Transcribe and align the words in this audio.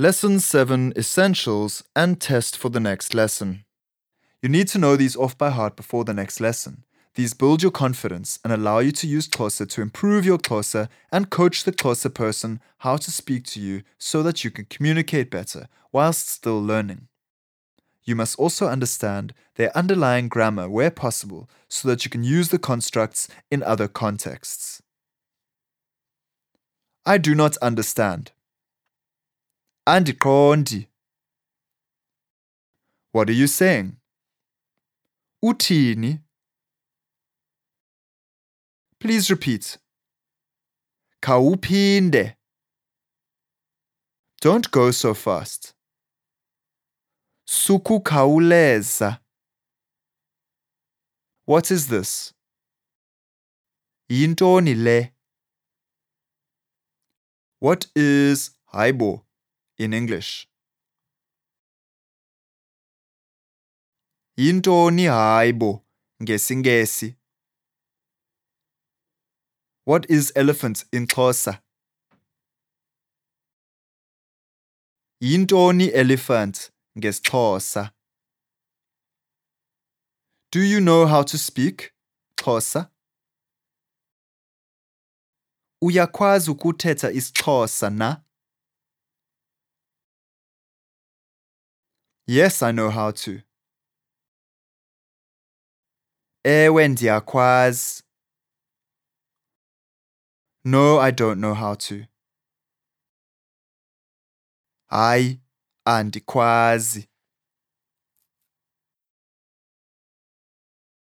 Lesson 0.00 0.38
7 0.38 0.92
Essentials 0.96 1.82
and 1.96 2.20
Test 2.20 2.56
for 2.56 2.68
the 2.68 2.78
next 2.78 3.14
lesson. 3.14 3.64
You 4.40 4.48
need 4.48 4.68
to 4.68 4.78
know 4.78 4.94
these 4.94 5.16
off 5.16 5.36
by 5.36 5.50
heart 5.50 5.74
before 5.74 6.04
the 6.04 6.14
next 6.14 6.38
lesson. 6.40 6.84
These 7.16 7.34
build 7.34 7.64
your 7.64 7.72
confidence 7.72 8.38
and 8.44 8.52
allow 8.52 8.78
you 8.78 8.92
to 8.92 9.08
use 9.08 9.26
Xhosa 9.26 9.68
to 9.70 9.82
improve 9.82 10.24
your 10.24 10.38
Xhosa 10.38 10.88
and 11.10 11.30
coach 11.30 11.64
the 11.64 11.72
Xhosa 11.72 12.14
person 12.14 12.60
how 12.78 12.96
to 12.96 13.10
speak 13.10 13.42
to 13.46 13.60
you 13.60 13.82
so 13.98 14.22
that 14.22 14.44
you 14.44 14.52
can 14.52 14.66
communicate 14.66 15.32
better 15.32 15.66
whilst 15.90 16.28
still 16.28 16.62
learning. 16.62 17.08
You 18.04 18.14
must 18.14 18.38
also 18.38 18.68
understand 18.68 19.34
their 19.56 19.76
underlying 19.76 20.28
grammar 20.28 20.70
where 20.70 20.92
possible 20.92 21.50
so 21.66 21.88
that 21.88 22.04
you 22.04 22.10
can 22.12 22.22
use 22.22 22.50
the 22.50 22.60
constructs 22.60 23.26
in 23.50 23.64
other 23.64 23.88
contexts. 23.88 24.80
I 27.04 27.18
do 27.18 27.34
not 27.34 27.56
understand. 27.56 28.30
Andiqondi. 29.88 30.86
What 33.12 33.30
are 33.30 33.32
you 33.32 33.46
saying? 33.46 33.96
Uthini? 35.42 36.20
Please 39.00 39.30
repeat. 39.30 39.78
Khawuphinde. 41.22 42.34
Don't 44.42 44.70
go 44.70 44.90
so 44.90 45.14
fast. 45.14 45.72
Sukukhawuleza. 47.48 49.20
What 51.46 51.70
is 51.70 51.88
this? 51.88 52.34
Yintoni 54.10 54.74
le? 54.74 55.12
What 57.60 57.86
is 57.96 58.50
hayibo 58.74 59.22
in 59.78 59.92
English? 59.92 60.48
Yintoni 64.36 65.04
hayibo 65.06 65.84
ngesingesi? 66.22 67.16
What 69.86 70.10
is 70.10 70.32
elephant 70.36 70.84
in 70.92 71.06
Xhosa? 71.06 71.62
Yintoni 75.22 75.90
elephant 75.94 76.70
ngesixhosa? 76.98 77.92
Do 80.52 80.60
you 80.60 80.80
know 80.80 81.06
how 81.06 81.22
to 81.22 81.38
speak 81.38 81.92
Xhosa? 82.36 82.90
Uyakwazi 85.82 86.50
ukuthetha 86.50 87.10
isiXhosa 87.10 87.90
na? 87.90 88.24
Yes, 92.30 92.62
I 92.62 92.72
know 92.72 92.90
how 92.90 93.10
to. 93.12 93.40
Eh, 96.44 96.64
Ewe 96.66 96.88
ndiyakwazi. 96.88 98.02
No, 100.64 100.98
I 101.00 101.10
don't 101.10 101.40
know 101.40 101.54
how 101.54 101.74
to. 101.74 102.04
Hayi, 104.90 105.40
andikwazi. 105.86 107.08